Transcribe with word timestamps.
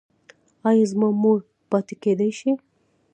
ایا 0.67 0.85
زما 0.91 1.07
مور 1.21 1.39
پاتې 1.69 1.93
کیدی 2.03 2.31
شي؟ 2.39 2.51